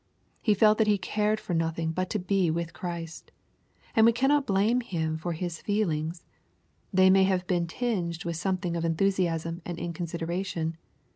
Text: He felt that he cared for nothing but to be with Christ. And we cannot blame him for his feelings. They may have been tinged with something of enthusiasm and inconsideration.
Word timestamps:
He 0.41 0.55
felt 0.55 0.79
that 0.79 0.87
he 0.87 0.97
cared 0.97 1.39
for 1.39 1.53
nothing 1.53 1.91
but 1.91 2.09
to 2.09 2.17
be 2.17 2.49
with 2.49 2.73
Christ. 2.73 3.29
And 3.95 4.03
we 4.03 4.11
cannot 4.11 4.47
blame 4.47 4.81
him 4.81 5.15
for 5.15 5.33
his 5.33 5.61
feelings. 5.61 6.23
They 6.91 7.11
may 7.11 7.25
have 7.25 7.45
been 7.45 7.67
tinged 7.67 8.25
with 8.25 8.35
something 8.35 8.75
of 8.75 8.83
enthusiasm 8.83 9.61
and 9.63 9.77
inconsideration. 9.77 10.75